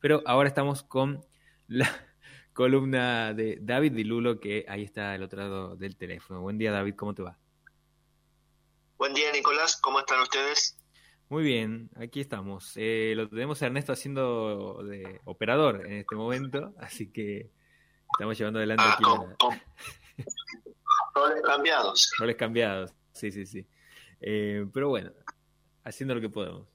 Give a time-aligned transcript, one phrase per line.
[0.00, 1.24] Pero ahora estamos con
[1.68, 1.88] la
[2.52, 6.40] columna de David Dilulo, que ahí está al otro lado del teléfono.
[6.40, 7.38] Buen día, David, ¿cómo te va?
[8.98, 10.78] Buen día, Nicolás, ¿cómo están ustedes?
[11.28, 12.72] Muy bien, aquí estamos.
[12.76, 17.50] Eh, lo tenemos a Ernesto haciendo de operador en este momento, así que
[18.12, 19.02] estamos llevando adelante ah, aquí.
[19.02, 19.60] Con,
[21.14, 22.12] roles cambiados.
[22.18, 23.66] Roles cambiados, sí, sí, sí.
[24.20, 25.10] Eh, pero bueno,
[25.84, 26.68] haciendo lo que podemos.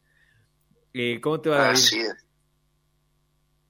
[0.94, 1.74] Eh, ¿Cómo te va, David?
[1.74, 2.31] Así es.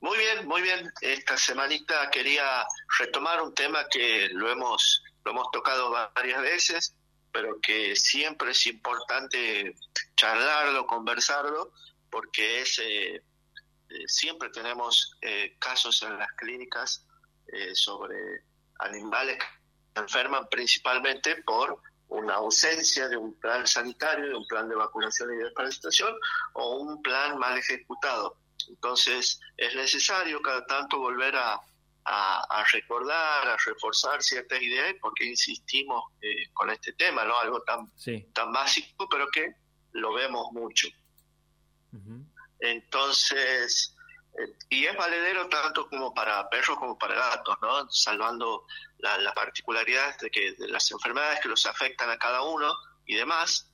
[0.02, 0.91] Muy bien, muy bien.
[0.99, 2.65] Esta semanita quería
[2.97, 6.96] retomar un tema que lo hemos, lo hemos tocado varias veces,
[7.32, 9.75] pero que siempre es importante
[10.15, 11.74] charlarlo, conversarlo,
[12.10, 17.05] porque es eh, eh, siempre tenemos eh, casos en las clínicas
[17.74, 18.46] sobre
[18.79, 19.46] animales que
[19.93, 25.33] se enferman principalmente por una ausencia de un plan sanitario, de un plan de vacunación
[25.33, 26.15] y de desparasitación
[26.54, 28.40] o un plan mal ejecutado.
[28.70, 31.60] Entonces es necesario cada tanto volver a,
[32.72, 37.38] recordar, a reforzar ciertas ideas, porque insistimos eh, con este tema, ¿no?
[37.38, 37.91] Algo tan,
[38.33, 39.53] tan básico, pero que
[39.94, 40.88] lo vemos mucho.
[42.59, 43.95] Entonces,
[44.38, 47.89] eh, y es valedero tanto como para perros como para gatos, ¿no?
[47.89, 48.66] Salvando
[49.00, 52.73] la, particularidad de que de las enfermedades que los afectan a cada uno
[53.05, 53.69] y demás,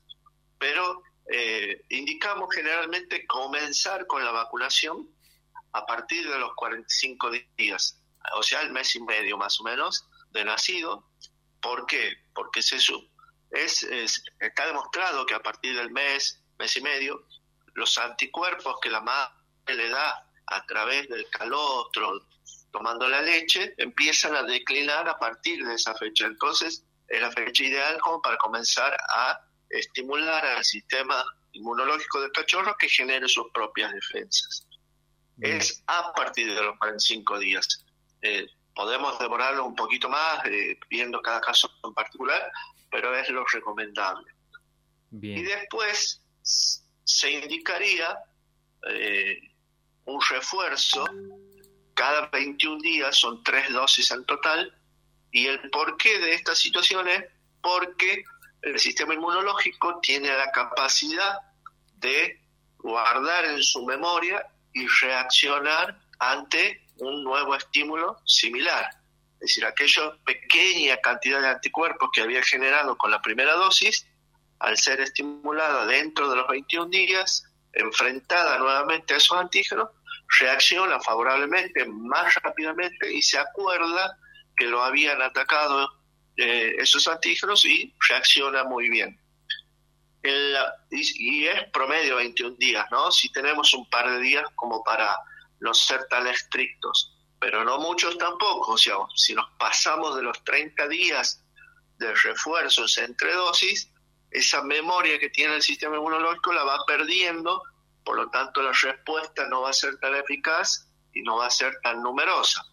[0.57, 5.09] pero eh, indicamos generalmente comenzar con la vacunación
[5.73, 8.01] a partir de los 45 días,
[8.35, 11.09] o sea, el mes y medio más o menos de nacido.
[11.61, 12.13] ¿Por qué?
[12.33, 12.77] Porque se
[13.51, 13.83] es,
[14.39, 17.25] está demostrado que a partir del mes, mes y medio,
[17.73, 19.33] los anticuerpos que la madre
[19.67, 22.25] le da a través del calostro,
[22.71, 26.25] tomando la leche, empiezan a declinar a partir de esa fecha.
[26.25, 31.23] Entonces, es la fecha ideal como para comenzar a estimular al sistema
[31.53, 34.67] inmunológico del cachorro que genere sus propias defensas.
[35.39, 37.85] Es a partir de los 45 días.
[38.21, 42.51] Eh, podemos demorarlo un poquito más, eh, viendo cada caso en particular,
[42.91, 44.31] pero es lo recomendable.
[45.11, 48.17] Y después se indicaría
[48.89, 49.39] eh,
[50.05, 51.05] un refuerzo
[51.93, 54.73] cada 21 días, son tres dosis en total,
[55.31, 57.23] y el porqué de esta situación es
[57.61, 58.23] porque
[58.61, 61.39] el sistema inmunológico tiene la capacidad
[61.95, 62.41] de
[62.77, 68.89] guardar en su memoria y reaccionar ante un nuevo estímulo similar.
[69.35, 74.07] Es decir, aquella pequeña cantidad de anticuerpos que había generado con la primera dosis,
[74.59, 77.43] al ser estimulada dentro de los 21 días,
[77.73, 79.89] enfrentada nuevamente a esos antígenos,
[80.39, 84.17] reacciona favorablemente más rápidamente y se acuerda
[84.55, 85.87] que lo habían atacado
[86.37, 89.19] eh, esos antígenos y reacciona muy bien.
[90.91, 93.11] y, es promedio 21 días, ¿no?
[93.11, 95.17] Si tenemos un par de días como para
[95.59, 98.73] no ser tan estrictos, pero no muchos tampoco.
[98.73, 101.43] O sea, si nos pasamos de los 30 días
[101.97, 103.91] de refuerzos entre dosis,
[104.29, 107.63] esa memoria que tiene el sistema inmunológico la va perdiendo,
[108.03, 111.51] por lo tanto la respuesta no va a ser tan eficaz y no va a
[111.51, 112.63] ser tan numerosa.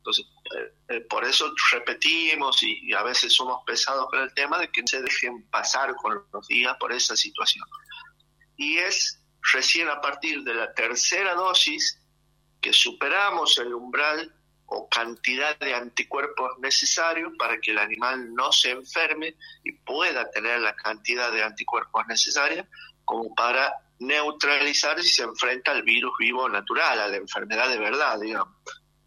[0.00, 4.70] Entonces, eh, eh, por eso repetimos y, a veces somos pesados con el tema de
[4.70, 7.66] que se dejen pasar con los días por esa situación.
[8.56, 9.22] Y es
[9.52, 11.98] recién a partir de la tercera dosis
[12.60, 14.34] que superamos el umbral
[14.66, 20.60] o cantidad de anticuerpos necesarios para que el animal no se enferme y pueda tener
[20.60, 22.66] la cantidad de anticuerpos necesarias
[23.04, 28.18] como para neutralizar si se enfrenta al virus vivo natural, a la enfermedad de verdad,
[28.18, 28.54] digamos.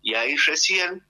[0.03, 1.03] Y ahí recién,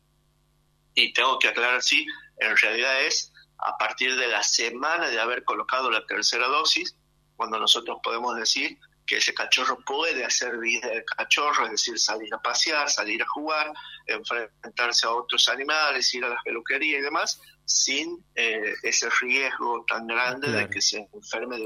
[0.94, 2.06] y tengo que aclarar, sí,
[2.38, 6.96] en realidad es a partir de la semana de haber colocado la tercera dosis,
[7.36, 12.34] cuando nosotros podemos decir que ese cachorro puede hacer vida de cachorro, es decir, salir
[12.34, 13.74] a pasear, salir a jugar,
[14.06, 20.08] enfrentarse a otros animales, ir a la peluquería y demás, sin eh, ese riesgo tan
[20.08, 21.66] grande de que se enferme de,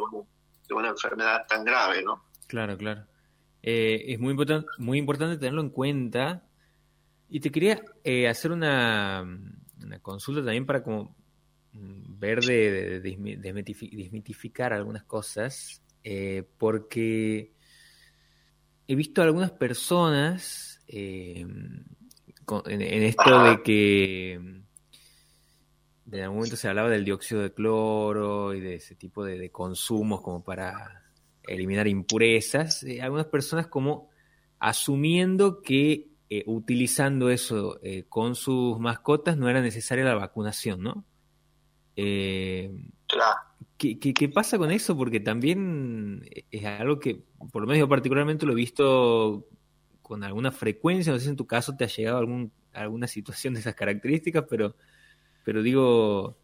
[0.67, 2.23] de, una enfermedad tan grave, ¿no?
[2.47, 3.05] Claro, claro.
[3.61, 4.35] Eh, es muy,
[4.77, 6.46] muy importante tenerlo en cuenta
[7.29, 9.25] y te quería eh, hacer una,
[10.01, 11.15] consulta también para como
[11.73, 17.51] mm, ver de, desmitificar algunas cosas, eh, porque
[18.87, 21.45] he visto algunas personas eh,
[22.65, 28.75] en, esto de que en algún momento se hablaba del dióxido de cloro y de
[28.75, 31.03] ese tipo de, consumos como para
[31.43, 34.09] eliminar impurezas, algunas personas como
[34.59, 41.05] asumiendo que eh, utilizando eso eh, con sus mascotas no era necesaria la vacunación, ¿no?
[41.95, 42.71] Eh,
[43.07, 43.39] claro.
[43.77, 44.97] ¿qué, qué, pasa con eso?
[44.97, 49.47] Porque también es algo que, por lo menos yo particularmente lo he visto
[50.01, 53.53] con alguna frecuencia, no sé si en tu caso te ha llegado algún, alguna situación
[53.53, 54.75] de esas características, pero,
[55.43, 56.37] pero digo,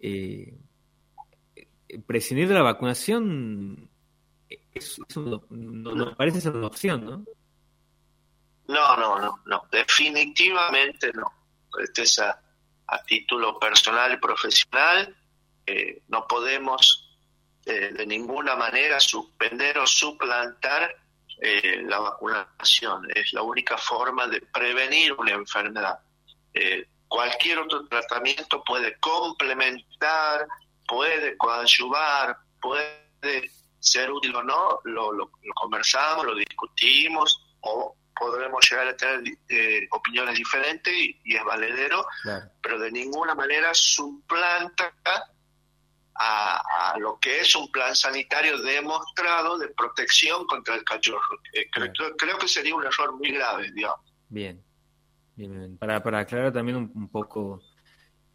[0.00, 0.54] eh,
[2.06, 3.88] prescindir de la vacunación
[5.50, 7.24] no, parece ser una opción, ¿no?
[9.20, 11.32] No, no, definitivamente no.
[11.82, 12.40] Este es a,
[13.06, 15.14] título personal y profesional.
[15.66, 17.18] Eh, no podemos
[17.66, 20.96] eh, de ninguna manera suspender o suplantar
[21.40, 23.06] eh, la vacunación.
[23.14, 25.98] Es la única forma de prevenir una enfermedad.
[27.06, 30.46] cualquier otro tratamiento puede complementar,
[30.86, 33.50] puede coadyuvar, puede
[33.80, 40.36] ser útil o no, lo, conversamos, lo discutimos o podremos llegar a tener eh, opiniones
[40.36, 42.06] diferentes y, es valedero,
[42.60, 44.92] pero de ninguna manera suplanta
[46.18, 51.40] a, lo que es un plan sanitario demostrado de protección contra el cachorro.
[51.52, 54.00] Eh, creo, que sería un error muy grave, digamos.
[54.28, 54.62] Bien,
[55.36, 57.62] bien, Para, para aclarar también un, poco,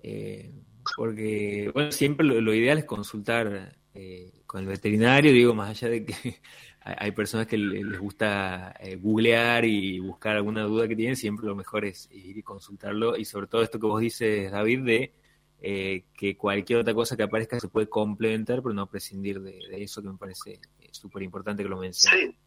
[0.01, 0.51] eh,
[0.95, 6.05] porque bueno, siempre lo, ideal es consultar eh, con el veterinario, digo, más allá de
[6.05, 6.13] que
[6.81, 11.55] hay personas que les gusta eh, googlear y buscar alguna duda que tienen, siempre lo
[11.55, 15.13] mejor es ir y consultarlo y sobre todo esto que vos dices, David, de
[15.59, 20.03] eh, que cualquier otra cosa que aparezca se puede complementar, pero no prescindir de, eso
[20.03, 20.59] que me parece
[20.91, 22.21] súper importante que lo menciones.
[22.21, 22.37] Sí.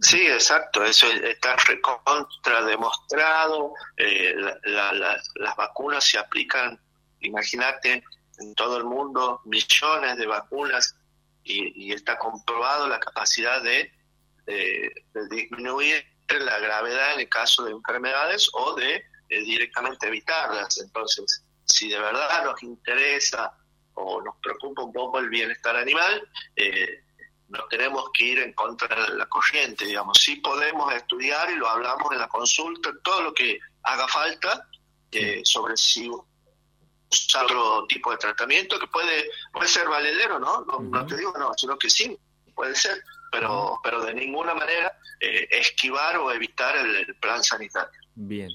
[0.00, 3.72] Sí, exacto, eso está recontra demostrado,
[4.64, 6.78] las vacunas se aplican,
[7.20, 8.04] imagínate,
[8.40, 10.94] en todo el mundo millones de vacunas
[11.44, 13.92] y, está comprobado la capacidad de,
[15.30, 20.78] disminuir la gravedad en el caso de enfermedades o de, directamente evitarlas.
[20.78, 23.54] Entonces, si de verdad nos interesa
[23.94, 27.04] o nos preocupa un poco el bienestar animal, eh,
[27.48, 30.18] no tenemos que ir en contra de la corriente, digamos.
[30.18, 34.68] Sí podemos estudiar y lo hablamos en la consulta, todo lo que haga falta
[35.10, 36.10] eh, sobre si
[37.42, 40.64] otro tipo de tratamiento que puede, puede ser valedero, ¿no?
[40.64, 42.16] No, te digo no, sino que sí,
[42.54, 47.98] puede ser, pero, pero de ninguna manera eh, esquivar o evitar el plan sanitario.
[48.14, 48.50] Bien,